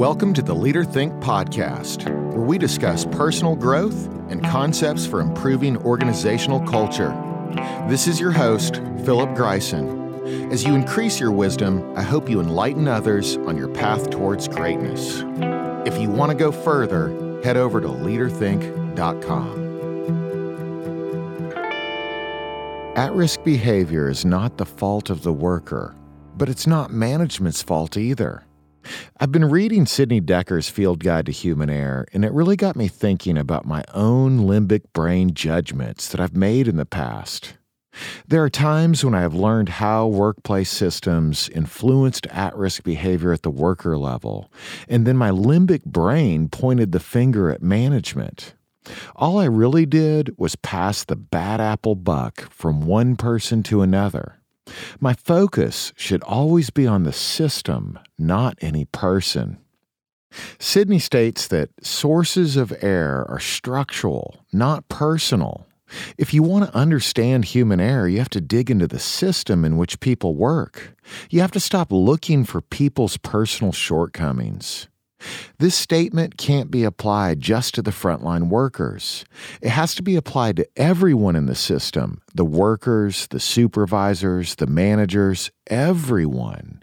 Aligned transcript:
Welcome 0.00 0.32
to 0.32 0.42
the 0.42 0.54
Leader 0.54 0.82
Think 0.82 1.12
podcast, 1.22 2.08
where 2.32 2.40
we 2.40 2.56
discuss 2.56 3.04
personal 3.04 3.54
growth 3.54 4.06
and 4.30 4.42
concepts 4.42 5.04
for 5.04 5.20
improving 5.20 5.76
organizational 5.76 6.60
culture. 6.60 7.10
This 7.86 8.06
is 8.06 8.18
your 8.18 8.30
host, 8.30 8.76
Philip 9.04 9.30
Greisen. 9.30 10.52
As 10.52 10.64
you 10.64 10.74
increase 10.74 11.20
your 11.20 11.32
wisdom, 11.32 11.92
I 11.98 12.02
hope 12.02 12.30
you 12.30 12.40
enlighten 12.40 12.88
others 12.88 13.36
on 13.36 13.58
your 13.58 13.68
path 13.68 14.08
towards 14.08 14.48
greatness. 14.48 15.22
If 15.86 16.00
you 16.00 16.08
want 16.08 16.30
to 16.30 16.36
go 16.36 16.50
further, 16.50 17.40
head 17.42 17.56
over 17.56 17.80
to 17.80 17.88
leaderthink.com. 17.88 19.60
At 22.96 23.12
risk 23.12 23.44
behavior 23.44 24.08
is 24.08 24.24
not 24.24 24.56
the 24.56 24.66
fault 24.66 25.10
of 25.10 25.22
the 25.22 25.32
worker, 25.32 25.94
but 26.40 26.48
it's 26.48 26.66
not 26.66 26.90
management's 26.90 27.62
fault 27.62 27.98
either. 27.98 28.44
I've 29.18 29.30
been 29.30 29.50
reading 29.50 29.84
Sidney 29.84 30.22
Dekker's 30.22 30.70
Field 30.70 31.04
Guide 31.04 31.26
to 31.26 31.32
Human 31.32 31.68
Error, 31.68 32.06
and 32.14 32.24
it 32.24 32.32
really 32.32 32.56
got 32.56 32.76
me 32.76 32.88
thinking 32.88 33.36
about 33.36 33.66
my 33.66 33.84
own 33.92 34.40
limbic 34.40 34.84
brain 34.94 35.34
judgments 35.34 36.08
that 36.08 36.18
I've 36.18 36.34
made 36.34 36.66
in 36.66 36.78
the 36.78 36.86
past. 36.86 37.58
There 38.26 38.42
are 38.42 38.48
times 38.48 39.04
when 39.04 39.14
I 39.14 39.20
have 39.20 39.34
learned 39.34 39.68
how 39.68 40.06
workplace 40.06 40.70
systems 40.70 41.50
influenced 41.50 42.26
at 42.28 42.56
risk 42.56 42.84
behavior 42.84 43.34
at 43.34 43.42
the 43.42 43.50
worker 43.50 43.98
level, 43.98 44.50
and 44.88 45.06
then 45.06 45.18
my 45.18 45.28
limbic 45.28 45.84
brain 45.84 46.48
pointed 46.48 46.92
the 46.92 47.00
finger 47.00 47.50
at 47.50 47.62
management. 47.62 48.54
All 49.14 49.38
I 49.38 49.44
really 49.44 49.84
did 49.84 50.34
was 50.38 50.56
pass 50.56 51.04
the 51.04 51.16
bad 51.16 51.60
apple 51.60 51.96
buck 51.96 52.50
from 52.50 52.80
one 52.86 53.16
person 53.16 53.62
to 53.64 53.82
another. 53.82 54.39
My 55.00 55.14
focus 55.14 55.92
should 55.96 56.22
always 56.22 56.70
be 56.70 56.86
on 56.86 57.04
the 57.04 57.12
system, 57.12 57.98
not 58.18 58.58
any 58.60 58.84
person. 58.86 59.58
Sidney 60.58 60.98
states 60.98 61.48
that 61.48 61.70
sources 61.82 62.56
of 62.56 62.72
error 62.82 63.26
are 63.28 63.40
structural, 63.40 64.44
not 64.52 64.88
personal. 64.88 65.66
If 66.16 66.32
you 66.32 66.42
want 66.42 66.66
to 66.66 66.76
understand 66.76 67.46
human 67.46 67.80
error, 67.80 68.06
you 68.06 68.18
have 68.18 68.30
to 68.30 68.40
dig 68.40 68.70
into 68.70 68.86
the 68.86 69.00
system 69.00 69.64
in 69.64 69.76
which 69.76 69.98
people 69.98 70.36
work. 70.36 70.94
You 71.30 71.40
have 71.40 71.50
to 71.52 71.60
stop 71.60 71.90
looking 71.90 72.44
for 72.44 72.60
people's 72.60 73.16
personal 73.16 73.72
shortcomings. 73.72 74.88
This 75.58 75.74
statement 75.74 76.36
can't 76.36 76.70
be 76.70 76.84
applied 76.84 77.40
just 77.40 77.74
to 77.74 77.82
the 77.82 77.90
frontline 77.90 78.48
workers. 78.48 79.24
It 79.60 79.70
has 79.70 79.94
to 79.96 80.02
be 80.02 80.16
applied 80.16 80.56
to 80.56 80.68
everyone 80.76 81.36
in 81.36 81.46
the 81.46 81.54
system 81.54 82.22
the 82.32 82.44
workers, 82.44 83.26
the 83.28 83.40
supervisors, 83.40 84.54
the 84.54 84.66
managers, 84.66 85.50
everyone. 85.66 86.82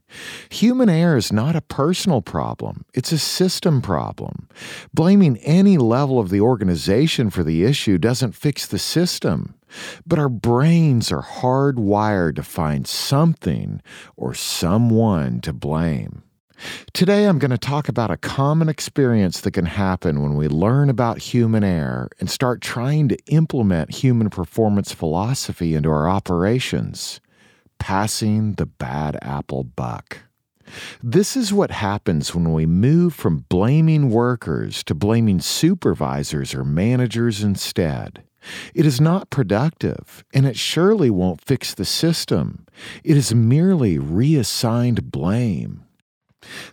Human 0.49 0.89
error 0.89 1.17
is 1.17 1.31
not 1.31 1.55
a 1.55 1.61
personal 1.61 2.21
problem, 2.21 2.85
it's 2.93 3.11
a 3.11 3.17
system 3.17 3.81
problem. 3.81 4.47
Blaming 4.93 5.37
any 5.37 5.77
level 5.77 6.19
of 6.19 6.29
the 6.29 6.41
organization 6.41 7.29
for 7.29 7.43
the 7.43 7.63
issue 7.63 7.97
doesn't 7.97 8.33
fix 8.35 8.67
the 8.67 8.79
system. 8.79 9.55
But 10.05 10.19
our 10.19 10.29
brains 10.29 11.11
are 11.11 11.23
hardwired 11.23 12.35
to 12.35 12.43
find 12.43 12.87
something 12.87 13.81
or 14.15 14.33
someone 14.33 15.41
to 15.41 15.51
blame. 15.53 16.23
Today, 16.93 17.25
I'm 17.25 17.39
going 17.39 17.51
to 17.51 17.57
talk 17.57 17.87
about 17.87 18.11
a 18.11 18.17
common 18.17 18.69
experience 18.69 19.41
that 19.41 19.51
can 19.51 19.65
happen 19.65 20.21
when 20.21 20.35
we 20.35 20.47
learn 20.47 20.89
about 20.89 21.19
human 21.19 21.63
error 21.63 22.09
and 22.19 22.29
start 22.29 22.61
trying 22.61 23.07
to 23.09 23.17
implement 23.27 23.95
human 23.95 24.29
performance 24.29 24.91
philosophy 24.91 25.75
into 25.75 25.89
our 25.89 26.09
operations 26.09 27.21
passing 27.79 28.53
the 28.53 28.65
bad 28.65 29.17
apple 29.21 29.63
buck. 29.63 30.19
This 31.01 31.37
is 31.37 31.53
what 31.53 31.71
happens 31.71 32.35
when 32.35 32.51
we 32.51 32.65
move 32.65 33.13
from 33.13 33.45
blaming 33.49 34.09
workers 34.09 34.83
to 34.85 34.95
blaming 34.95 35.39
supervisors 35.39 36.53
or 36.53 36.63
managers 36.65 37.41
instead. 37.41 38.23
It 38.73 38.85
is 38.85 39.01
not 39.01 39.29
productive, 39.29 40.23
and 40.33 40.45
it 40.45 40.57
surely 40.57 41.09
won't 41.09 41.41
fix 41.41 41.73
the 41.73 41.85
system. 41.85 42.65
It 43.03 43.17
is 43.17 43.33
merely 43.33 43.97
reassigned 43.97 45.11
blame. 45.11 45.86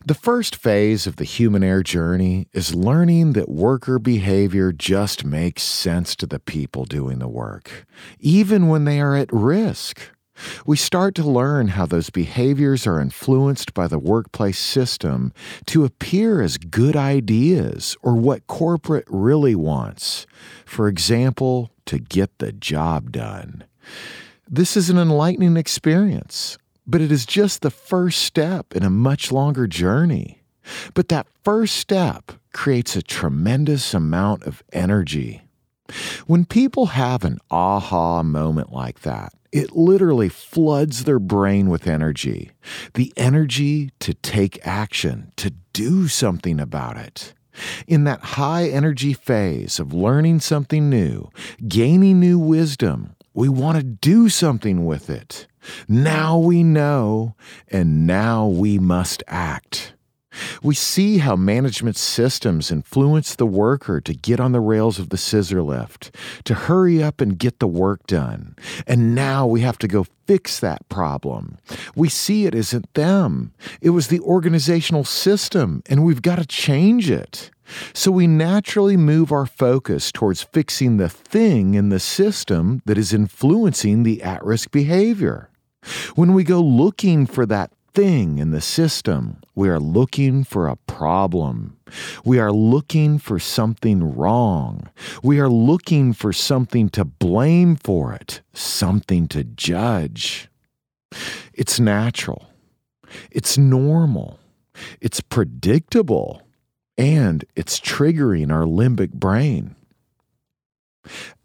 The 0.05 0.15
first 0.15 0.57
phase 0.57 1.07
of 1.07 1.17
the 1.17 1.25
human 1.25 1.65
error 1.65 1.83
journey 1.83 2.47
is 2.53 2.75
learning 2.75 3.33
that 3.33 3.49
worker 3.49 3.99
behavior 3.99 4.73
just 4.73 5.25
makes 5.25 5.63
sense 5.63 6.15
to 6.17 6.27
the 6.27 6.39
people 6.39 6.85
doing 6.85 7.19
the 7.19 7.29
work, 7.29 7.87
even 8.21 8.69
when 8.69 8.85
they 8.85 9.01
are 9.01 9.17
at 9.17 9.33
risk. 9.33 10.01
We 10.67 10.77
start 10.77 11.15
to 11.15 11.23
learn 11.23 11.69
how 11.69 11.87
those 11.87 12.11
behaviors 12.11 12.87
are 12.87 13.01
influenced 13.01 13.73
by 13.73 13.87
the 13.87 13.99
workplace 13.99 14.59
system 14.59 15.33
to 15.67 15.85
appear 15.85 16.43
as 16.43 16.59
good 16.59 16.97
ideas 16.97 17.97
or 18.03 18.17
what 18.17 18.47
corporate 18.47 19.07
really 19.09 19.55
wants. 19.55 20.27
For 20.67 20.89
example, 20.89 21.71
to 21.87 21.99
get 21.99 22.39
the 22.39 22.53
job 22.53 23.13
done. 23.13 23.65
This 24.49 24.77
is 24.77 24.91
an 24.91 24.99
enlightening 24.99 25.57
experience 25.57 26.59
but 26.87 27.01
it 27.01 27.11
is 27.11 27.27
just 27.27 27.63
the 27.63 27.71
first 27.71 28.23
step 28.23 28.75
in 28.75 28.83
a 28.83 28.91
much 28.91 29.33
longer 29.33 29.67
journey. 29.67 30.43
But 30.95 31.09
that 31.09 31.27
first 31.43 31.77
step 31.77 32.33
creates 32.53 32.97
a 32.97 33.03
tremendous 33.03 33.95
amount 33.95 34.45
of 34.45 34.63
energy. 34.73 35.43
When 36.27 36.47
people 36.47 36.87
have 36.87 37.25
an 37.25 37.39
aha 37.51 38.23
moment 38.23 38.73
like 38.73 39.01
that, 39.01 39.35
it 39.53 39.77
literally 39.77 40.29
floods 40.29 41.05
their 41.05 41.21
brain 41.21 41.69
with 41.69 41.87
energy 41.87 42.51
the 42.95 43.13
energy 43.17 43.91
to 44.01 44.15
take 44.15 44.67
action, 44.67 45.33
to 45.37 45.51
do 45.73 46.09
something 46.09 46.59
about 46.59 46.97
it. 46.97 47.35
In 47.87 48.03
that 48.05 48.21
high 48.21 48.67
energy 48.69 49.13
phase 49.13 49.79
of 49.79 49.93
learning 49.95 50.41
something 50.41 50.91
new, 50.91 51.31
gaining 51.69 52.19
new 52.19 52.37
wisdom, 52.39 53.15
we 53.35 53.49
want 53.49 53.77
to 53.77 53.83
do 53.83 54.29
something 54.29 54.87
with 54.87 55.11
it. 55.11 55.47
Now 55.89 56.39
we 56.39 56.63
know, 56.63 57.35
and 57.69 58.07
now 58.07 58.47
we 58.47 58.79
must 58.79 59.23
act. 59.27 59.95
We 60.63 60.75
see 60.75 61.19
how 61.19 61.37
management 61.37 61.97
systems 61.97 62.71
influence 62.71 63.35
the 63.35 63.47
worker 63.47 64.01
to 64.01 64.15
get 64.15 64.41
on 64.41 64.53
the 64.53 64.61
rails 64.61 64.99
of 64.99 65.11
the 65.11 65.17
scissor 65.17 65.63
lift, 65.63 66.15
to 66.45 66.55
hurry 66.55 67.03
up 67.03 67.21
and 67.21 67.39
get 67.39 67.59
the 67.59 67.67
work 67.67 68.07
done. 68.07 68.57
And 68.87 69.15
now 69.15 69.47
we 69.47 69.61
have 69.61 69.79
to 69.79 69.89
go 69.89 70.07
fix 70.27 70.59
that 70.61 70.89
problem. 70.89 71.59
We 71.95 72.09
see 72.09 72.47
it 72.47 72.55
isn't 72.55 72.93
them, 72.95 73.53
it 73.81 73.91
was 73.91 74.09
the 74.09 74.21
organizational 74.21 75.05
system, 75.05 75.83
and 75.87 76.05
we've 76.05 76.23
got 76.23 76.37
to 76.37 76.47
change 76.47 77.11
it. 77.11 77.51
So 77.95 78.11
we 78.11 78.27
naturally 78.27 78.97
move 78.97 79.33
our 79.33 79.47
focus 79.47 80.13
towards 80.13 80.43
fixing 80.43 80.99
the 80.99 81.09
thing 81.09 81.75
in 81.75 81.89
the 81.89 82.01
system 82.01 82.83
that 82.85 82.99
is 82.99 83.15
influencing 83.15 84.03
the 84.03 84.23
at 84.23 84.45
risk 84.45 84.71
behavior. 84.71 85.49
When 86.15 86.35
we 86.35 86.45
go 86.45 86.61
looking 86.61 87.27
for 87.27 87.47
that 87.47 87.71
thing 87.95 88.39
in 88.39 88.51
the 88.51 88.61
system, 88.61 89.39
we 89.55 89.69
are 89.69 89.79
looking 89.79 90.45
for 90.45 90.67
a 90.67 90.77
problem. 90.77 91.77
We 92.25 92.39
are 92.39 92.53
looking 92.53 93.19
for 93.19 93.39
something 93.39 94.17
wrong. 94.17 94.89
We 95.23 95.39
are 95.41 95.49
looking 95.49 96.13
for 96.13 96.33
something 96.33 96.89
to 96.91 97.05
blame 97.05 97.77
for 97.77 98.13
it, 98.13 98.43
something 98.53 99.29
to 99.29 99.45
judge. 99.45 100.49
It's 101.53 101.79
natural. 101.79 102.47
It's 103.31 103.57
normal. 103.57 104.41
It's 105.01 105.21
predictable. 105.21 106.43
And 106.99 107.45
it's 107.55 107.79
triggering 107.79 108.53
our 108.53 108.65
limbic 108.65 109.13
brain. 109.13 109.77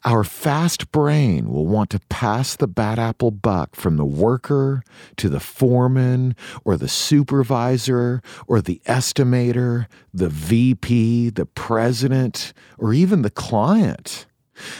Our 0.05 0.23
fast 0.23 0.93
brain 0.93 1.49
will 1.49 1.65
want 1.65 1.89
to 1.89 1.99
pass 2.07 2.55
the 2.55 2.67
bad 2.67 2.97
apple 2.97 3.31
buck 3.31 3.75
from 3.75 3.97
the 3.97 4.05
worker 4.05 4.81
to 5.17 5.27
the 5.27 5.41
foreman 5.41 6.37
or 6.63 6.77
the 6.77 6.87
supervisor 6.87 8.21
or 8.47 8.61
the 8.61 8.81
estimator, 8.85 9.87
the 10.13 10.29
VP, 10.29 11.31
the 11.31 11.45
president, 11.45 12.53
or 12.77 12.93
even 12.93 13.23
the 13.23 13.29
client. 13.29 14.25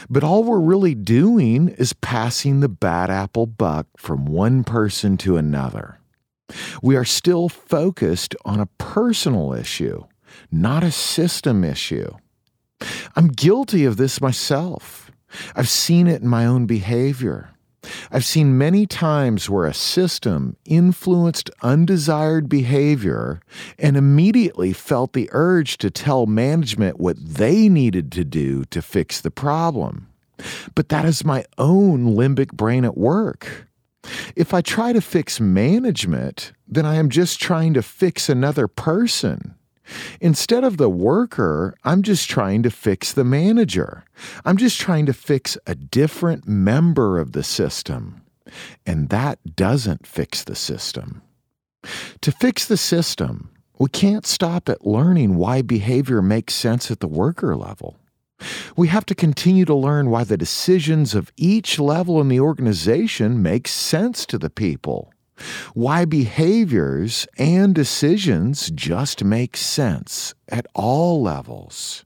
But 0.08 0.24
all 0.24 0.42
we're 0.42 0.58
really 0.58 0.94
doing 0.94 1.68
is 1.68 1.92
passing 1.92 2.60
the 2.60 2.68
bad 2.68 3.10
apple 3.10 3.46
buck 3.46 3.88
from 3.98 4.24
one 4.24 4.64
person 4.64 5.18
to 5.18 5.36
another. 5.36 5.98
We 6.82 6.96
are 6.96 7.04
still 7.04 7.50
focused 7.50 8.34
on 8.46 8.58
a 8.58 8.66
personal 8.78 9.52
issue, 9.52 10.04
not 10.50 10.82
a 10.82 10.90
system 10.90 11.62
issue. 11.62 12.10
I'm 13.14 13.28
guilty 13.28 13.84
of 13.84 13.98
this 13.98 14.20
myself. 14.20 15.09
I've 15.54 15.68
seen 15.68 16.06
it 16.06 16.22
in 16.22 16.28
my 16.28 16.46
own 16.46 16.66
behavior. 16.66 17.50
I've 18.10 18.24
seen 18.24 18.58
many 18.58 18.86
times 18.86 19.48
where 19.48 19.66
a 19.66 19.74
system 19.74 20.56
influenced 20.64 21.50
undesired 21.62 22.48
behavior 22.48 23.40
and 23.78 23.96
immediately 23.96 24.72
felt 24.72 25.12
the 25.12 25.28
urge 25.32 25.78
to 25.78 25.90
tell 25.90 26.26
management 26.26 27.00
what 27.00 27.16
they 27.18 27.68
needed 27.68 28.12
to 28.12 28.24
do 28.24 28.64
to 28.66 28.82
fix 28.82 29.20
the 29.20 29.30
problem. 29.30 30.08
But 30.74 30.88
that 30.90 31.04
is 31.04 31.24
my 31.24 31.44
own 31.58 32.16
limbic 32.16 32.52
brain 32.52 32.84
at 32.84 32.96
work. 32.96 33.66
If 34.34 34.54
I 34.54 34.60
try 34.60 34.92
to 34.92 35.00
fix 35.00 35.40
management, 35.40 36.52
then 36.66 36.86
I 36.86 36.96
am 36.96 37.10
just 37.10 37.40
trying 37.40 37.74
to 37.74 37.82
fix 37.82 38.28
another 38.28 38.66
person. 38.66 39.54
Instead 40.20 40.64
of 40.64 40.76
the 40.76 40.90
worker, 40.90 41.76
I'm 41.84 42.02
just 42.02 42.28
trying 42.28 42.62
to 42.62 42.70
fix 42.70 43.12
the 43.12 43.24
manager. 43.24 44.04
I'm 44.44 44.56
just 44.56 44.80
trying 44.80 45.06
to 45.06 45.12
fix 45.12 45.56
a 45.66 45.74
different 45.74 46.46
member 46.46 47.18
of 47.18 47.32
the 47.32 47.42
system. 47.42 48.22
And 48.86 49.08
that 49.10 49.56
doesn't 49.56 50.06
fix 50.06 50.44
the 50.44 50.56
system. 50.56 51.22
To 52.20 52.32
fix 52.32 52.66
the 52.66 52.76
system, 52.76 53.50
we 53.78 53.88
can't 53.88 54.26
stop 54.26 54.68
at 54.68 54.86
learning 54.86 55.36
why 55.36 55.62
behavior 55.62 56.20
makes 56.20 56.54
sense 56.54 56.90
at 56.90 57.00
the 57.00 57.08
worker 57.08 57.56
level. 57.56 57.96
We 58.76 58.88
have 58.88 59.06
to 59.06 59.14
continue 59.14 59.64
to 59.66 59.74
learn 59.74 60.10
why 60.10 60.24
the 60.24 60.36
decisions 60.36 61.14
of 61.14 61.32
each 61.36 61.78
level 61.78 62.20
in 62.20 62.28
the 62.28 62.40
organization 62.40 63.42
make 63.42 63.68
sense 63.68 64.26
to 64.26 64.38
the 64.38 64.50
people. 64.50 65.12
Why 65.74 66.04
behaviors 66.04 67.26
and 67.38 67.74
decisions 67.74 68.70
just 68.70 69.24
make 69.24 69.56
sense 69.56 70.34
at 70.48 70.66
all 70.74 71.22
levels. 71.22 72.04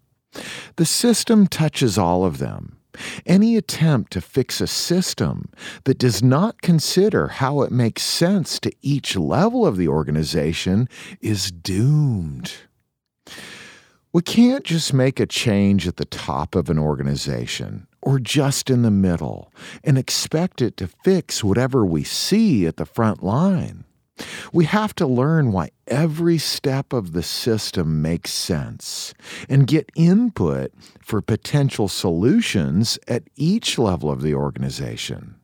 The 0.76 0.84
system 0.84 1.46
touches 1.46 1.96
all 1.98 2.25
of 2.25 2.38
them. 2.38 2.78
Any 3.26 3.56
attempt 3.56 4.12
to 4.12 4.20
fix 4.20 4.60
a 4.60 4.66
system 4.66 5.50
that 5.84 5.98
does 5.98 6.22
not 6.22 6.62
consider 6.62 7.28
how 7.28 7.62
it 7.62 7.72
makes 7.72 8.02
sense 8.02 8.60
to 8.60 8.72
each 8.82 9.16
level 9.16 9.66
of 9.66 9.76
the 9.76 9.88
organization 9.88 10.88
is 11.20 11.50
doomed. 11.50 12.52
We 14.12 14.22
can't 14.22 14.62
just 14.62 14.94
make 14.94 15.19
a 15.19 15.26
change 15.26 15.88
at 15.88 15.96
the 15.96 16.04
top 16.04 16.54
of 16.54 16.70
an 16.70 16.78
organization 16.78 17.88
or 18.05 18.19
just 18.19 18.71
in 18.71 18.83
the 18.83 18.91
middle 18.91 19.51
and 19.83 19.97
expect 19.97 20.61
it 20.61 20.77
to 20.77 20.87
fix 20.87 21.43
whatever 21.43 21.85
we 21.85 22.05
see 22.05 22.67
at 22.67 22.77
the 22.77 22.87
front 22.87 23.23
line. 23.23 23.85
We 24.53 24.67
have 24.67 24.95
to 24.97 25.06
learn 25.06 25.51
why 25.51 25.71
every 25.89 26.39
step 26.39 26.93
of 26.93 27.12
the 27.12 27.23
system 27.23 28.01
makes 28.01 28.31
sense 28.31 29.12
and 29.49 29.67
get 29.67 29.91
input 29.97 30.73
for 31.01 31.21
potential 31.21 31.89
solutions 31.89 32.99
at 33.09 33.25
each 33.35 33.77
level 33.79 34.11
of 34.11 34.23
the 34.23 34.35
organization. 34.35 35.37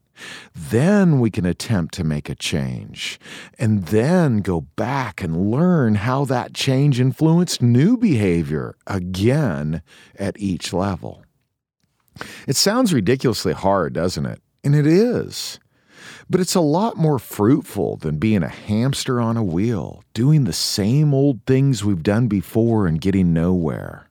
Then 0.55 1.19
we 1.19 1.31
can 1.31 1.47
attempt 1.47 1.95
to 1.95 2.05
make 2.05 2.29
a 2.29 2.35
change 2.35 3.19
and 3.59 3.87
then 3.87 4.39
go 4.39 4.61
back 4.61 5.23
and 5.23 5.51
learn 5.51 5.95
how 5.97 6.27
that 6.27 6.53
change 6.53 7.01
influenced 7.01 7.62
new 7.62 7.97
behavior 7.97 8.77
again 8.87 9.83
at 10.17 10.39
each 10.39 10.73
level. 10.75 11.25
It 12.47 12.57
sounds 12.57 12.93
ridiculously 12.93 13.53
hard, 13.53 13.93
doesn't 13.93 14.27
it? 14.27 14.41
And 14.65 14.75
it 14.75 14.87
is. 14.87 15.59
But 16.29 16.41
it's 16.41 16.55
a 16.55 16.61
lot 16.61 16.97
more 16.97 17.19
fruitful 17.19 17.97
than 17.97 18.19
being 18.19 18.43
a 18.43 18.49
hamster 18.49 19.21
on 19.21 19.37
a 19.37 19.45
wheel, 19.45 20.05
doing 20.15 20.45
the 20.45 20.53
same 20.53 21.12
old 21.12 21.45
things 21.47 21.85
we've 21.85 22.03
done 22.03 22.29
before 22.29 22.87
and 22.87 23.01
getting 23.01 23.33
nowhere. 23.33 24.09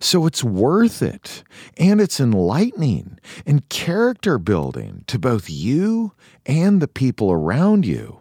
So 0.00 0.24
it's 0.24 0.42
worth 0.42 1.02
it, 1.02 1.42
and 1.76 2.00
it's 2.00 2.20
enlightening 2.20 3.18
and 3.44 3.68
character 3.68 4.38
building 4.38 5.04
to 5.08 5.18
both 5.18 5.50
you 5.50 6.12
and 6.46 6.80
the 6.80 6.88
people 6.88 7.30
around 7.30 7.84
you. 7.84 8.20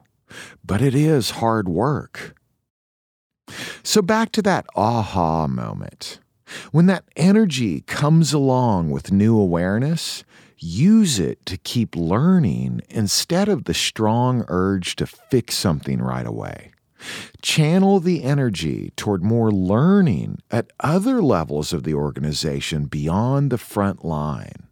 But 0.66 0.82
it 0.82 0.94
is 0.94 1.32
hard 1.32 1.70
work. 1.70 2.36
So 3.82 4.02
back 4.02 4.34
to 4.34 4.42
that 4.42 4.66
aha 4.76 5.48
moment. 5.48 6.20
When 6.72 6.86
that 6.88 7.06
energy 7.16 7.82
comes 7.82 8.34
along 8.34 8.92
with 8.92 9.12
new 9.12 9.38
awareness, 9.38 10.24
use 10.58 11.20
it 11.20 11.46
to 11.46 11.58
keep 11.58 11.96
learning 11.96 12.82
instead 12.90 13.50
of 13.50 13.66
the 13.66 13.74
strong 13.74 14.46
urge 14.48 14.96
to 14.98 15.06
fix 15.06 15.56
something 15.56 16.02
right 16.02 16.26
away. 16.26 16.72
Channel 17.42 18.00
the 18.00 18.24
energy 18.24 18.92
toward 18.96 19.24
more 19.24 19.52
learning 19.52 20.40
at 20.50 20.72
other 20.80 21.22
levels 21.22 21.74
of 21.74 21.84
the 21.84 21.94
organization 21.94 22.86
beyond 22.86 23.52
the 23.52 23.58
front 23.58 24.04
line. 24.04 24.68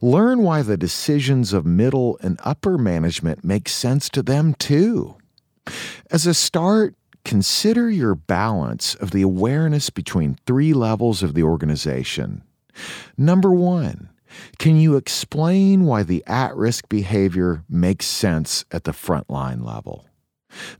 Learn 0.00 0.42
why 0.42 0.62
the 0.62 0.76
decisions 0.76 1.52
of 1.52 1.66
middle 1.66 2.18
and 2.22 2.38
upper 2.44 2.78
management 2.78 3.44
make 3.44 3.68
sense 3.68 4.08
to 4.10 4.22
them 4.22 4.54
too. 4.54 5.16
As 6.10 6.26
a 6.26 6.34
start, 6.34 6.94
consider 7.26 7.90
your 7.90 8.14
balance 8.14 8.94
of 8.94 9.10
the 9.10 9.20
awareness 9.20 9.90
between 9.90 10.38
three 10.46 10.72
levels 10.72 11.24
of 11.24 11.34
the 11.34 11.42
organization. 11.42 12.44
Number 13.18 13.50
one, 13.50 14.10
can 14.58 14.76
you 14.76 14.96
explain 14.96 15.84
why 15.84 16.04
the 16.04 16.22
at 16.28 16.54
risk 16.54 16.88
behavior 16.88 17.64
makes 17.68 18.06
sense 18.06 18.64
at 18.70 18.84
the 18.84 18.92
frontline 18.92 19.64
level? 19.64 20.06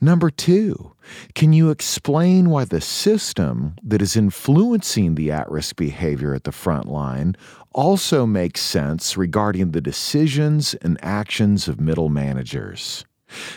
Number 0.01 0.31
two, 0.31 0.93
can 1.35 1.53
you 1.53 1.71
explain 1.71 2.49
why 2.49 2.65
the 2.65 2.81
system 2.81 3.75
that 3.83 4.01
is 4.01 4.17
influencing 4.17 5.17
the 5.17 5.33
at 5.33 5.51
risk 5.51 5.75
behavior 5.75 6.33
at 6.33 6.45
the 6.45 6.53
front 6.53 6.87
line 6.87 7.35
also 7.73 8.25
makes 8.25 8.61
sense 8.61 9.17
regarding 9.17 9.73
the 9.73 9.81
decisions 9.81 10.75
and 10.75 10.97
actions 11.03 11.67
of 11.67 11.81
middle 11.81 12.09
managers? 12.09 13.05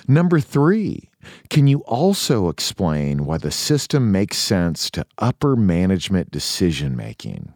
Number 0.07 0.39
three, 0.39 1.09
can 1.49 1.67
you 1.67 1.79
also 1.81 2.49
explain 2.49 3.25
why 3.25 3.37
the 3.37 3.51
system 3.51 4.11
makes 4.11 4.37
sense 4.37 4.89
to 4.91 5.05
upper 5.17 5.55
management 5.55 6.31
decision 6.31 6.95
making? 6.95 7.53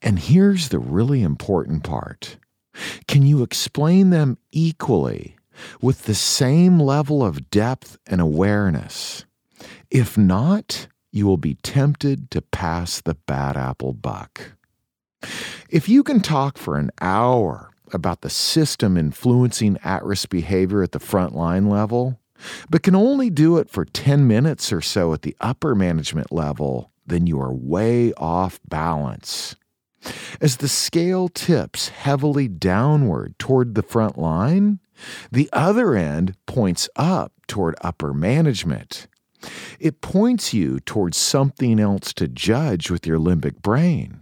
And 0.00 0.18
here's 0.18 0.68
the 0.68 0.78
really 0.78 1.22
important 1.22 1.84
part 1.84 2.36
can 3.06 3.22
you 3.22 3.42
explain 3.42 4.10
them 4.10 4.38
equally 4.50 5.36
with 5.80 6.04
the 6.04 6.14
same 6.14 6.80
level 6.80 7.24
of 7.24 7.50
depth 7.50 7.98
and 8.06 8.20
awareness. 8.20 9.24
If 9.90 10.16
not, 10.16 10.86
you 11.10 11.26
will 11.26 11.36
be 11.36 11.54
tempted 11.56 12.30
to 12.30 12.40
pass 12.40 13.00
the 13.00 13.14
bad 13.14 13.56
apple 13.56 13.92
buck. 13.92 14.52
If 15.68 15.88
you 15.88 16.02
can 16.02 16.20
talk 16.20 16.56
for 16.58 16.78
an 16.78 16.90
hour 17.00 17.71
about 17.94 18.20
the 18.20 18.30
system 18.30 18.96
influencing 18.96 19.78
at 19.84 20.04
risk 20.04 20.30
behavior 20.30 20.82
at 20.82 20.92
the 20.92 20.98
frontline 20.98 21.68
level, 21.68 22.18
but 22.70 22.82
can 22.82 22.94
only 22.94 23.30
do 23.30 23.58
it 23.58 23.70
for 23.70 23.84
10 23.84 24.26
minutes 24.26 24.72
or 24.72 24.80
so 24.80 25.12
at 25.12 25.22
the 25.22 25.36
upper 25.40 25.74
management 25.74 26.32
level, 26.32 26.90
then 27.06 27.26
you 27.26 27.40
are 27.40 27.52
way 27.52 28.12
off 28.14 28.60
balance. 28.68 29.56
As 30.40 30.56
the 30.56 30.68
scale 30.68 31.28
tips 31.28 31.88
heavily 31.90 32.48
downward 32.48 33.38
toward 33.38 33.74
the 33.74 33.82
front 33.82 34.18
line, 34.18 34.80
the 35.30 35.48
other 35.52 35.94
end 35.94 36.34
points 36.46 36.88
up 36.96 37.32
toward 37.46 37.76
upper 37.82 38.12
management. 38.12 39.06
It 39.78 40.00
points 40.00 40.54
you 40.54 40.80
towards 40.80 41.16
something 41.16 41.78
else 41.78 42.12
to 42.14 42.28
judge 42.28 42.90
with 42.90 43.06
your 43.06 43.18
limbic 43.18 43.62
brain. 43.62 44.21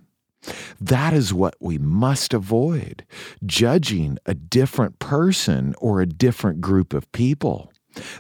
That 0.81 1.13
is 1.13 1.33
what 1.33 1.55
we 1.61 1.79
must 1.79 2.35
avoid 2.35 3.05
judging 3.45 4.19
a 4.27 4.35
different 4.35 4.99
person 4.99 5.75
or 5.79 6.01
a 6.01 6.07
different 6.07 6.61
group 6.61 6.93
of 6.95 7.11
people. 7.13 7.73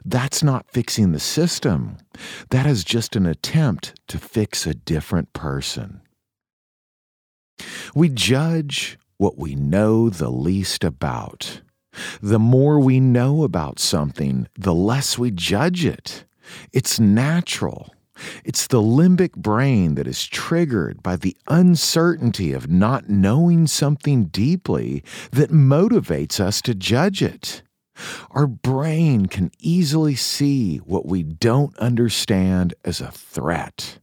That's 0.04 0.42
not 0.42 0.70
fixing 0.70 1.12
the 1.12 1.20
system. 1.20 1.96
That 2.50 2.66
is 2.66 2.84
just 2.84 3.16
an 3.16 3.26
attempt 3.26 3.94
to 4.08 4.18
fix 4.18 4.66
a 4.66 4.74
different 4.74 5.32
person. 5.32 6.02
We 7.94 8.08
judge 8.08 8.98
what 9.18 9.38
we 9.38 9.54
know 9.54 10.08
the 10.08 10.30
least 10.30 10.82
about. 10.82 11.60
The 12.22 12.38
more 12.38 12.80
we 12.80 13.00
know 13.00 13.42
about 13.42 13.78
something, 13.78 14.48
the 14.58 14.74
less 14.74 15.18
we 15.18 15.30
judge 15.30 15.84
it. 15.84 16.24
It's 16.72 16.98
natural. 16.98 17.94
It's 18.44 18.66
the 18.66 18.82
limbic 18.82 19.36
brain 19.36 19.94
that 19.94 20.06
is 20.06 20.26
triggered 20.26 21.02
by 21.02 21.16
the 21.16 21.36
uncertainty 21.48 22.52
of 22.52 22.70
not 22.70 23.08
knowing 23.08 23.66
something 23.66 24.26
deeply 24.26 25.02
that 25.32 25.50
motivates 25.50 26.40
us 26.40 26.60
to 26.62 26.74
judge 26.74 27.22
it. 27.22 27.62
Our 28.30 28.46
brain 28.46 29.26
can 29.26 29.50
easily 29.58 30.14
see 30.14 30.78
what 30.78 31.06
we 31.06 31.22
don't 31.22 31.76
understand 31.78 32.74
as 32.84 33.00
a 33.00 33.10
threat. 33.10 33.98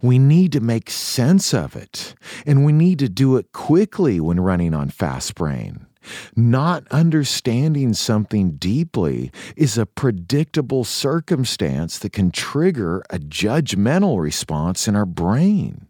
We 0.00 0.18
need 0.18 0.52
to 0.52 0.60
make 0.60 0.90
sense 0.90 1.52
of 1.52 1.76
it, 1.76 2.14
and 2.46 2.64
we 2.64 2.72
need 2.72 2.98
to 3.00 3.08
do 3.08 3.36
it 3.36 3.52
quickly 3.52 4.18
when 4.18 4.40
running 4.40 4.74
on 4.74 4.88
fast 4.88 5.34
brain. 5.34 5.86
Not 6.34 6.86
understanding 6.90 7.92
something 7.94 8.52
deeply 8.52 9.30
is 9.56 9.76
a 9.76 9.86
predictable 9.86 10.84
circumstance 10.84 11.98
that 11.98 12.12
can 12.12 12.30
trigger 12.30 13.02
a 13.10 13.18
judgmental 13.18 14.20
response 14.20 14.88
in 14.88 14.96
our 14.96 15.06
brain. 15.06 15.86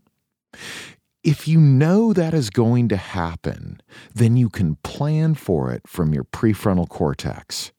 If 1.23 1.47
you 1.47 1.61
know 1.61 2.12
that 2.12 2.33
is 2.33 2.49
going 2.49 2.88
to 2.88 2.97
happen, 2.97 3.81
then 4.14 4.37
you 4.37 4.49
can 4.49 4.76
plan 4.76 5.35
for 5.35 5.71
it 5.73 5.83
from 5.87 6.14
your 6.14 6.25
prefrontal 6.25 6.88
cortex. 6.88 7.73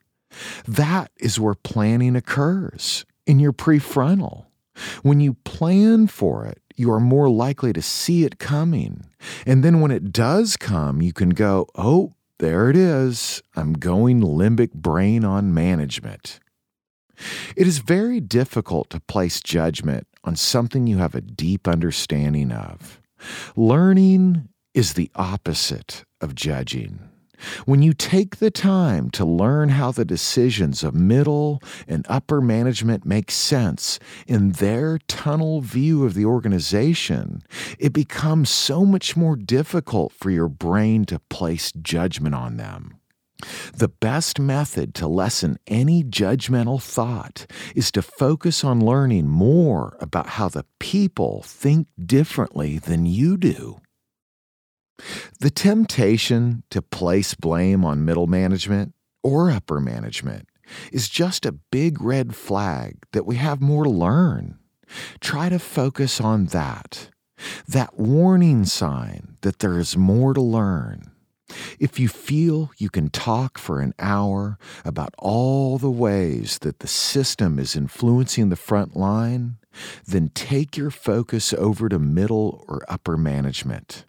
That 0.67 1.11
is 1.17 1.39
where 1.39 1.55
planning 1.55 2.15
occurs 2.15 3.05
in 3.25 3.39
your 3.39 3.51
prefrontal. 3.51 4.45
When 5.01 5.19
you 5.19 5.33
plan 5.43 6.07
for 6.07 6.45
it, 6.45 6.61
you 6.75 6.91
are 6.91 6.99
more 6.99 7.29
likely 7.29 7.73
to 7.73 7.81
see 7.81 8.23
it 8.23 8.39
coming. 8.39 9.05
And 9.45 9.63
then 9.63 9.81
when 9.81 9.91
it 9.91 10.11
does 10.13 10.55
come, 10.55 11.01
you 11.01 11.11
can 11.11 11.29
go, 11.31 11.67
oh, 11.75 12.13
there 12.41 12.71
it 12.71 12.75
is. 12.75 13.43
I'm 13.55 13.73
going 13.73 14.19
limbic 14.19 14.73
brain 14.73 15.23
on 15.23 15.53
management. 15.53 16.39
It 17.55 17.67
is 17.67 17.77
very 17.77 18.19
difficult 18.19 18.89
to 18.89 18.99
place 18.99 19.41
judgment 19.41 20.07
on 20.23 20.35
something 20.35 20.87
you 20.87 20.97
have 20.97 21.13
a 21.13 21.21
deep 21.21 21.67
understanding 21.67 22.51
of. 22.51 22.99
Learning 23.55 24.49
is 24.73 24.93
the 24.93 25.11
opposite 25.15 26.03
of 26.19 26.33
judging. 26.33 27.10
When 27.65 27.81
you 27.81 27.93
take 27.93 28.37
the 28.37 28.51
time 28.51 29.09
to 29.11 29.25
learn 29.25 29.69
how 29.69 29.91
the 29.91 30.05
decisions 30.05 30.83
of 30.83 30.93
middle 30.93 31.61
and 31.87 32.05
upper 32.09 32.41
management 32.41 33.05
make 33.05 33.31
sense 33.31 33.99
in 34.27 34.53
their 34.53 34.99
tunnel 35.07 35.61
view 35.61 36.05
of 36.05 36.13
the 36.13 36.25
organization, 36.25 37.43
it 37.79 37.93
becomes 37.93 38.49
so 38.49 38.85
much 38.85 39.17
more 39.17 39.35
difficult 39.35 40.13
for 40.13 40.29
your 40.29 40.47
brain 40.47 41.05
to 41.05 41.19
place 41.29 41.71
judgment 41.71 42.35
on 42.35 42.57
them. 42.57 42.97
The 43.73 43.87
best 43.87 44.39
method 44.39 44.93
to 44.95 45.07
lessen 45.07 45.57
any 45.65 46.03
judgmental 46.03 46.81
thought 46.81 47.47
is 47.75 47.91
to 47.93 48.01
focus 48.01 48.63
on 48.63 48.85
learning 48.85 49.27
more 49.27 49.97
about 49.99 50.27
how 50.27 50.49
the 50.49 50.65
people 50.79 51.41
think 51.43 51.87
differently 52.03 52.77
than 52.77 53.05
you 53.05 53.37
do. 53.37 53.80
The 55.39 55.49
temptation 55.49 56.63
to 56.69 56.81
place 56.81 57.33
blame 57.33 57.83
on 57.85 58.05
middle 58.05 58.27
management 58.27 58.93
or 59.23 59.51
upper 59.51 59.79
management 59.79 60.47
is 60.91 61.09
just 61.09 61.45
a 61.45 61.51
big 61.51 62.01
red 62.01 62.35
flag 62.35 62.97
that 63.11 63.25
we 63.25 63.35
have 63.35 63.61
more 63.61 63.83
to 63.83 63.89
learn. 63.89 64.59
Try 65.19 65.49
to 65.49 65.59
focus 65.59 66.19
on 66.19 66.47
that, 66.47 67.09
that 67.67 67.97
warning 67.97 68.65
sign 68.65 69.37
that 69.41 69.59
there 69.59 69.79
is 69.79 69.97
more 69.97 70.33
to 70.33 70.41
learn. 70.41 71.11
If 71.79 71.99
you 71.99 72.07
feel 72.07 72.71
you 72.77 72.89
can 72.89 73.09
talk 73.09 73.57
for 73.57 73.81
an 73.81 73.93
hour 73.99 74.57
about 74.85 75.13
all 75.17 75.77
the 75.77 75.91
ways 75.91 76.59
that 76.59 76.79
the 76.79 76.87
system 76.87 77.59
is 77.59 77.75
influencing 77.75 78.49
the 78.49 78.55
front 78.55 78.95
line, 78.95 79.57
then 80.05 80.29
take 80.29 80.77
your 80.77 80.91
focus 80.91 81.53
over 81.53 81.89
to 81.89 81.99
middle 81.99 82.63
or 82.67 82.85
upper 82.87 83.17
management. 83.17 84.05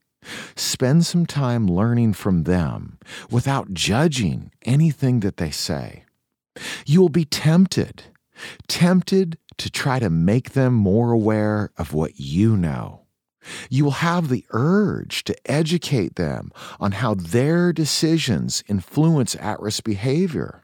Spend 0.55 1.05
some 1.07 1.27
time 1.27 1.67
learning 1.67 2.13
from 2.15 2.45
them 2.45 2.99
without 3.31 3.75
judging 3.75 4.53
anything 4.63 5.21
that 5.21 5.37
they 5.37 5.51
say. 5.51 6.05
You 6.87 7.01
will 7.01 7.09
be 7.09 7.25
tempted, 7.25 8.05
tempted 8.69 9.39
to 9.59 9.71
try 9.71 9.99
to 9.99 10.11
make 10.11 10.53
them 10.53 10.75
more 10.75 11.13
aware 11.13 11.71
of 11.77 11.93
what 11.93 12.19
you 12.19 12.57
know. 12.57 13.03
You 13.69 13.85
will 13.85 13.93
have 13.93 14.29
the 14.29 14.45
urge 14.51 15.25
to 15.25 15.51
educate 15.51 16.15
them 16.15 16.53
on 16.79 16.93
how 16.93 17.15
their 17.15 17.73
decisions 17.73 18.63
influence 18.69 19.35
at 19.37 19.61
risk 19.61 19.85
behavior. 19.85 20.62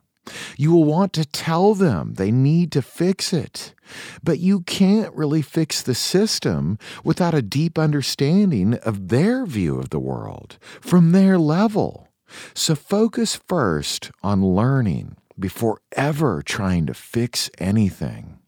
You 0.56 0.72
will 0.72 0.84
want 0.84 1.12
to 1.14 1.24
tell 1.24 1.74
them 1.74 2.14
they 2.14 2.30
need 2.30 2.72
to 2.72 2.82
fix 2.82 3.32
it. 3.32 3.74
But 4.22 4.38
you 4.38 4.60
can't 4.60 5.14
really 5.14 5.42
fix 5.42 5.82
the 5.82 5.94
system 5.94 6.78
without 7.04 7.34
a 7.34 7.42
deep 7.42 7.78
understanding 7.78 8.74
of 8.74 9.08
their 9.08 9.46
view 9.46 9.78
of 9.78 9.90
the 9.90 9.98
world 9.98 10.58
from 10.80 11.12
their 11.12 11.38
level. 11.38 12.08
So 12.54 12.74
focus 12.74 13.36
first 13.36 14.10
on 14.22 14.44
learning 14.44 15.16
before 15.38 15.80
ever 15.92 16.42
trying 16.42 16.86
to 16.86 16.94
fix 16.94 17.50
anything. 17.58 18.38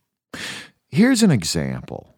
Here's 0.88 1.22
an 1.22 1.30
example. 1.30 2.16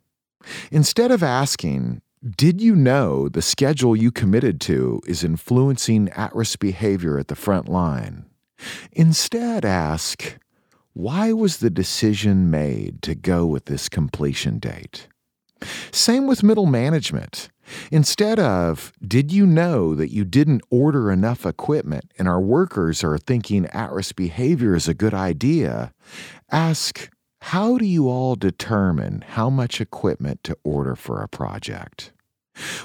Instead 0.71 1.11
of 1.11 1.23
asking, 1.23 2.01
did 2.25 2.61
you 2.61 2.75
know 2.75 3.29
the 3.29 3.43
schedule 3.43 3.95
you 3.95 4.11
committed 4.11 4.61
to 4.63 5.01
is 5.07 5.25
influencing 5.25 6.09
at 6.11 6.35
risk 6.35 6.59
behavior 6.59 7.19
at 7.19 7.29
the 7.29 7.37
front 7.37 7.69
line? 7.69 8.27
Instead, 8.93 9.65
ask, 9.65 10.39
why 10.93 11.33
was 11.33 11.59
the 11.59 11.71
decision 11.71 12.51
made 12.51 13.03
to 13.03 13.15
go 13.15 13.47
with 13.47 13.65
this 13.67 13.89
completion 13.89 14.59
date? 14.59 15.09
Same 15.91 16.27
with 16.27 16.43
middle 16.43 16.67
management. 16.67 17.49
Instead 17.91 18.39
of, 18.39 18.93
did 19.07 19.33
you 19.33 19.47
know 19.47 19.95
that 19.95 20.11
you 20.11 20.25
didn't 20.25 20.63
order 20.71 21.11
enough 21.11 21.47
equipment 21.47 22.13
and 22.19 22.29
our 22.29 22.41
workers 22.41 23.05
are 23.05 23.19
thinking 23.19 23.67
at 23.67 23.93
risk 23.93 24.17
behavior 24.17 24.75
is 24.75 24.89
a 24.89 24.95
good 24.95 25.15
idea, 25.15 25.93
ask, 26.51 27.09
how 27.43 27.79
do 27.79 27.85
you 27.85 28.09
all 28.09 28.37
determine 28.37 29.25
how 29.27 29.49
much 29.49 29.81
equipment 29.81 30.43
to 30.45 30.57
order 30.65 30.95
for 30.95 31.23
a 31.23 31.29
project? 31.29 32.13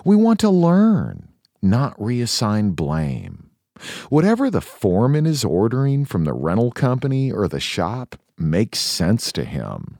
We 0.05 0.15
want 0.15 0.39
to 0.41 0.49
learn, 0.49 1.27
not 1.61 1.97
reassign 1.99 2.75
blame. 2.75 3.46
Whatever 4.09 4.49
the 4.49 4.61
foreman 4.61 5.25
is 5.25 5.43
ordering 5.43 6.05
from 6.05 6.25
the 6.25 6.33
rental 6.33 6.71
company 6.71 7.31
or 7.31 7.47
the 7.47 7.59
shop 7.59 8.15
makes 8.37 8.79
sense 8.79 9.31
to 9.33 9.43
him. 9.43 9.99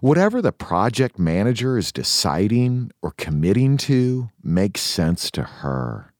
Whatever 0.00 0.40
the 0.40 0.52
project 0.52 1.18
manager 1.18 1.78
is 1.78 1.92
deciding 1.92 2.92
or 3.02 3.12
committing 3.12 3.76
to 3.78 4.28
makes 4.42 4.80
sense 4.80 5.30
to 5.32 5.42
her. 5.42 6.12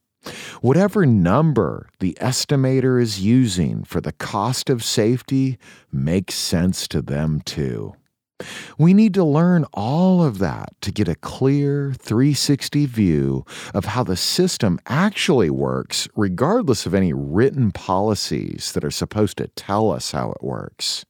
Whatever 0.61 1.07
number 1.07 1.89
the 2.01 2.17
estimator 2.21 3.01
is 3.01 3.21
using 3.21 3.85
for 3.85 4.01
the 4.01 4.13
cost 4.13 4.69
of 4.69 4.83
safety 4.83 5.59
makes 5.93 6.35
sense 6.35 6.89
to 6.89 7.01
them 7.01 7.41
too. 7.45 7.95
We 8.79 8.93
need 8.93 9.15
to 9.15 9.25
learn 9.25 9.65
all 9.73 10.23
of 10.23 10.39
that 10.39 10.75
to 10.83 10.93
get 10.93 11.09
a 11.09 11.15
clear 11.15 11.95
360 11.99 12.87
view 12.87 13.45
of 13.73 13.87
how 13.87 14.03
the 14.03 14.17
system 14.17 14.79
actually 14.87 15.51
works, 15.51 16.09
regardless 16.15 16.85
of 16.87 16.95
any 16.95 17.13
written 17.13 17.73
policies 17.73 18.73
that 18.73 18.85
are 18.85 18.91
supposed 18.91 19.39
to 19.39 19.49
tell 19.49 19.91
us 19.91 20.13
how 20.13 20.33
it 20.33 20.43
works. 20.43 21.05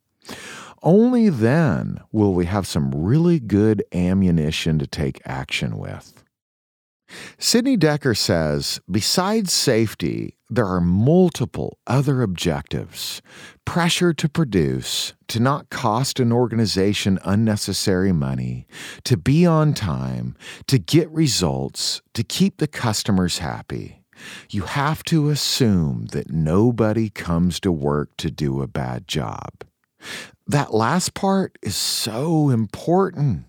Only 0.82 1.28
then 1.28 2.00
will 2.12 2.32
we 2.32 2.44
have 2.44 2.66
some 2.66 2.92
really 2.92 3.40
good 3.40 3.82
ammunition 3.92 4.78
to 4.78 4.86
take 4.86 5.20
action 5.24 5.78
with. 5.78 6.22
Sidney 7.38 7.76
Dekker 7.76 8.16
says 8.16 8.80
besides 8.90 9.52
safety, 9.52 10.38
there 10.48 10.66
are 10.66 10.80
multiple 10.80 11.78
other 11.86 12.22
objectives 12.22 13.20
pressure 13.66 14.14
to 14.14 14.28
produce, 14.28 15.12
to 15.28 15.38
not 15.38 15.68
cost 15.68 16.18
an 16.18 16.32
organization 16.32 17.18
unnecessary 17.24 18.12
money, 18.12 18.66
to 19.04 19.18
be 19.18 19.44
on 19.44 19.74
time, 19.74 20.34
to 20.66 20.78
get 20.78 21.10
results, 21.10 22.00
to 22.14 22.22
keep 22.22 22.56
the 22.56 22.66
customers 22.66 23.38
happy. 23.38 24.02
You 24.48 24.62
have 24.62 25.02
to 25.04 25.28
assume 25.28 26.06
that 26.12 26.30
nobody 26.30 27.10
comes 27.10 27.60
to 27.60 27.70
work 27.70 28.16
to 28.16 28.30
do 28.30 28.62
a 28.62 28.66
bad 28.66 29.06
job. 29.06 29.64
That 30.46 30.72
last 30.72 31.12
part 31.12 31.58
is 31.62 31.76
so 31.76 32.48
important. 32.48 33.44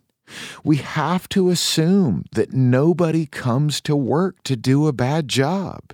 We 0.63 0.77
have 0.77 1.29
to 1.29 1.50
assume 1.50 2.25
that 2.34 2.53
nobody 2.53 3.25
comes 3.25 3.81
to 3.81 3.96
work 3.96 4.43
to 4.43 4.55
do 4.55 4.88
a 4.88 4.93
bad 4.93 5.27
job. 5.27 5.93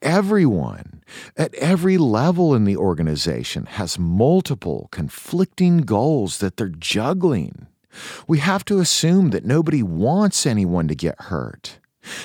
Everyone 0.00 1.02
at 1.36 1.54
every 1.54 1.98
level 1.98 2.54
in 2.54 2.64
the 2.64 2.76
organization 2.76 3.66
has 3.66 3.98
multiple 3.98 4.88
conflicting 4.90 5.78
goals 5.78 6.38
that 6.38 6.56
they're 6.56 6.68
juggling. 6.68 7.66
We 8.26 8.38
have 8.38 8.64
to 8.66 8.80
assume 8.80 9.30
that 9.30 9.44
nobody 9.44 9.82
wants 9.82 10.46
anyone 10.46 10.88
to 10.88 10.94
get 10.94 11.20
hurt. 11.22 11.78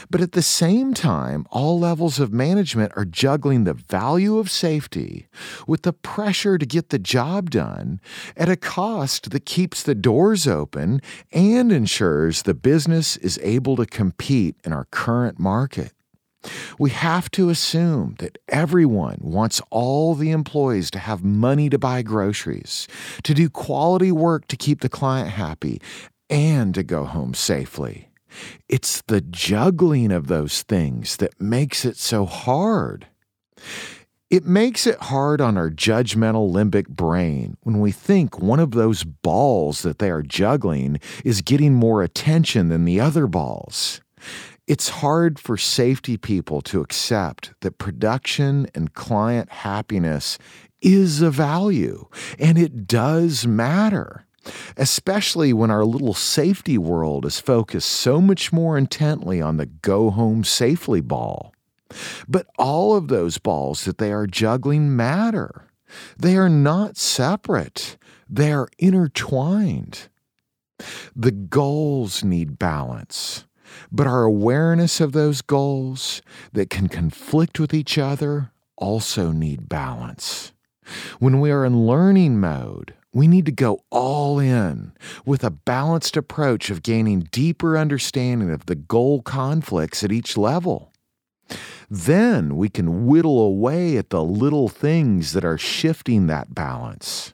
But 0.10 0.22
at 0.22 0.32
the 0.32 0.42
same 0.42 0.94
time, 0.94 1.46
all 1.52 1.80
levels 1.80 2.20
of 2.20 2.34
management 2.34 2.94
are 2.96 3.06
juggling 3.06 3.64
the 3.64 3.74
value 3.74 4.38
of 4.38 4.50
safety 4.50 5.28
with 5.68 5.84
the 5.84 5.94
pressure 5.94 6.58
to 6.58 6.66
get 6.66 6.90
the 6.90 7.00
job 7.00 7.50
done 7.50 8.00
at 8.36 8.50
a 8.50 8.56
cost 8.56 9.30
that 9.32 9.46
keeps 9.46 9.84
the 9.84 9.96
doors 9.96 10.48
open 10.48 11.02
and 11.32 11.72
ensures 11.72 12.44
the 12.44 12.54
business 12.54 13.18
is 13.18 13.40
able 13.44 13.76
to 13.76 13.86
compete 13.86 14.56
in 14.64 14.74
our 14.74 14.86
current 14.86 15.40
market. 15.40 15.94
We 16.80 16.92
have 16.92 17.30
to 17.32 17.50
assume 17.50 18.16
that 18.20 18.38
everyone 18.48 19.18
wants 19.22 19.62
all 19.70 20.16
the 20.16 20.32
employees 20.32 20.92
to 20.92 21.00
have 21.00 21.24
money 21.24 21.70
to 21.70 21.78
buy 21.78 22.02
groceries, 22.04 22.88
to 23.24 23.34
do 23.34 23.50
quality 23.50 24.12
work 24.12 24.48
to 24.48 24.58
keep 24.58 24.82
the 24.82 24.90
client 24.90 25.30
happy, 25.30 25.82
and 26.30 26.74
to 26.76 26.84
go 26.84 27.06
home 27.06 27.34
safely. 27.34 28.07
It's 28.68 29.02
the 29.04 29.22
juggling 29.22 30.12
of 30.12 30.28
those 30.28 30.64
things 30.64 31.18
that 31.18 31.40
makes 31.40 31.86
it 31.86 31.98
so 31.98 32.26
hard. 32.26 33.08
It 34.30 34.46
makes 34.46 34.86
it 34.86 35.00
hard 35.04 35.40
on 35.40 35.58
our 35.58 35.70
judgmental 35.70 36.52
limbic 36.52 36.90
brain 36.90 37.56
when 37.62 37.80
we 37.80 37.94
think 37.94 38.40
one 38.40 38.60
of 38.60 38.72
those 38.72 39.06
balls 39.06 39.84
that 39.84 40.00
they 40.00 40.12
are 40.12 40.22
juggling 40.22 41.00
is 41.24 41.42
getting 41.42 41.74
more 41.74 42.04
attention 42.04 42.68
than 42.68 42.84
the 42.84 43.00
other 43.00 43.26
balls. 43.26 44.02
It's 44.68 44.90
hard 44.90 45.40
for 45.40 45.56
safety 45.56 46.18
people 46.18 46.62
to 46.64 46.82
accept 46.82 47.54
that 47.62 47.78
production 47.78 48.68
and 48.76 48.94
client 48.94 49.50
happiness 49.50 50.38
is 50.82 51.22
a 51.22 51.32
value 51.32 52.08
and 52.38 52.58
it 52.58 52.86
does 52.86 53.48
matter 53.48 54.27
especially 54.76 55.54
when 55.54 55.72
our 55.72 55.86
little 55.86 56.14
safety 56.14 56.78
world 56.78 57.26
is 57.26 57.40
focused 57.40 57.90
so 57.90 58.22
much 58.22 58.52
more 58.52 58.78
intently 58.78 59.42
on 59.42 59.58
the 59.58 59.66
go 59.66 60.10
home 60.10 60.44
safely 60.44 61.02
ball. 61.02 61.54
But 62.28 62.48
all 62.58 62.96
of 62.96 63.08
those 63.08 63.38
balls 63.38 63.86
that 63.86 63.98
they 63.98 64.12
are 64.12 64.28
juggling 64.28 64.96
matter. 64.96 65.64
They 66.18 66.36
are 66.36 66.50
not 66.50 66.98
separate, 66.98 67.98
they 68.30 68.52
are 68.52 68.68
intertwined. 68.78 70.10
The 71.16 71.32
goals 71.32 72.24
need 72.24 72.60
balance, 72.60 73.46
but 73.92 74.06
our 74.06 74.24
awareness 74.24 75.00
of 75.00 75.14
those 75.14 75.42
goals 75.42 76.22
that 76.52 76.70
can 76.70 76.88
conflict 76.88 77.60
with 77.60 77.74
each 77.74 77.98
other 77.98 78.52
also 78.76 79.32
need 79.32 79.70
balance. 79.70 80.52
When 81.20 81.40
we 81.40 81.52
are 81.52 81.66
in 81.66 81.88
learning 81.88 82.40
mode, 82.40 82.94
we 83.14 83.28
need 83.28 83.46
to 83.46 83.52
go 83.52 83.84
all 83.90 84.40
in 84.40 84.94
with 85.26 85.44
a 85.44 85.50
balanced 85.50 86.18
approach 86.18 86.70
of 86.70 86.84
gaining 86.84 87.22
deeper 87.32 87.78
understanding 87.78 88.52
of 88.52 88.66
the 88.66 88.76
goal 88.76 89.22
conflicts 89.22 90.04
at 90.04 90.12
each 90.12 90.38
level. 90.38 90.92
Then 91.90 92.58
we 92.58 92.70
can 92.70 93.08
whittle 93.08 93.40
away 93.40 93.98
at 93.98 94.10
the 94.10 94.24
little 94.24 94.68
things 94.68 95.34
that 95.34 95.46
are 95.46 95.58
shifting 95.58 96.28
that 96.28 96.54
balance. 96.54 97.34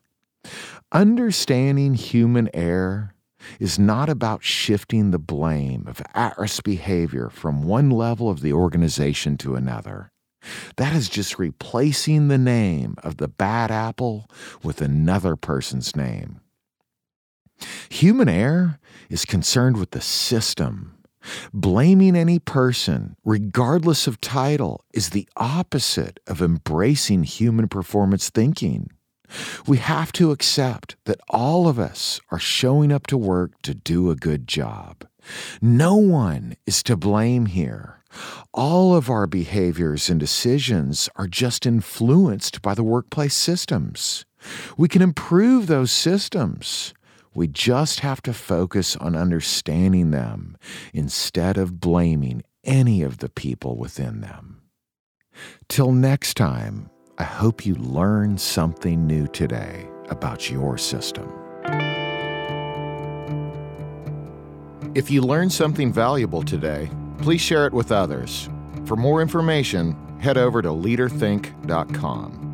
Understanding 0.92 1.96
human 1.96 2.50
error 2.54 3.16
is 3.60 3.80
not 3.80 4.10
about 4.10 4.44
shifting 4.44 5.12
the 5.12 5.20
blame 5.20 5.86
of 5.88 6.02
at 6.14 6.38
risk 6.38 6.64
behavior 6.64 7.30
from 7.30 7.64
one 7.64 7.90
level 7.90 8.30
of 8.30 8.42
the 8.42 8.54
organization 8.54 9.38
to 9.38 9.56
another. 9.56 10.13
That 10.78 10.94
is 10.94 11.10
just 11.10 11.40
replacing 11.40 12.28
the 12.28 12.38
name 12.38 12.96
of 13.04 13.18
the 13.18 13.28
bad 13.28 13.72
apple 13.72 14.30
with 14.64 14.82
another 14.82 15.36
person's 15.36 15.96
name. 15.96 16.42
Human 17.90 18.28
error 18.28 18.80
is 19.10 19.26
concerned 19.26 19.78
with 19.78 19.92
the 19.92 20.02
system. 20.02 20.98
Blaming 21.54 22.18
any 22.18 22.40
person, 22.40 23.16
regardless 23.24 24.08
of 24.08 24.20
title, 24.20 24.84
is 24.94 25.10
the 25.12 25.28
opposite 25.38 26.20
of 26.28 26.42
embracing 26.42 27.24
human 27.24 27.70
performance 27.70 28.30
thinking. 28.30 28.90
We 29.66 29.78
have 29.78 30.12
to 30.14 30.32
accept 30.32 30.98
that 31.06 31.22
all 31.30 31.68
of 31.68 31.80
us 31.80 32.20
are 32.30 32.40
showing 32.40 32.92
up 32.92 33.08
to 33.08 33.18
work 33.18 33.62
to 33.64 33.74
do 33.74 34.10
a 34.10 34.16
good 34.16 34.48
job. 34.48 35.08
No 35.62 35.96
one 35.96 36.56
is 36.66 36.84
to 36.84 36.98
blame 36.98 37.46
here. 37.46 38.03
All 38.54 38.96
of 38.96 39.10
our 39.10 39.28
behaviors 39.28 40.10
and 40.10 40.20
decisions 40.20 41.10
are 41.16 41.28
just 41.28 41.66
influenced 41.66 42.62
by 42.62 42.74
the 42.74 42.84
workplace 42.84 43.36
systems. 43.36 44.26
We 44.78 44.88
can 44.88 45.02
improve 45.02 45.68
those 45.68 45.92
systems. 45.92 46.94
We 47.34 47.48
just 47.48 48.02
have 48.02 48.22
to 48.24 48.34
focus 48.34 48.96
on 48.98 49.16
understanding 49.16 50.12
them 50.12 50.58
instead 50.94 51.58
of 51.58 51.80
blaming 51.80 52.44
any 52.64 53.02
of 53.02 53.18
the 53.18 53.30
people 53.30 53.78
within 53.78 54.22
them. 54.22 54.62
Till 55.68 55.92
next 55.92 56.36
time, 56.36 56.90
I 57.18 57.24
hope 57.24 57.66
you 57.66 57.76
learn 57.76 58.38
something 58.38 59.08
new 59.08 59.28
today 59.28 59.88
about 60.10 60.50
your 60.50 60.78
system. 60.78 61.32
If 64.96 65.10
you 65.10 65.22
learned 65.22 65.52
something 65.52 65.92
valuable 65.92 66.44
today, 66.44 66.90
please 67.24 67.42
share 67.42 67.66
it 67.66 67.74
with 67.74 67.92
others. 67.92 68.50
For 68.86 68.98
more 68.98 69.22
information, 69.22 69.96
head 70.20 70.38
over 70.38 70.62
to 70.62 70.68
leaderthink.com. 70.70 72.53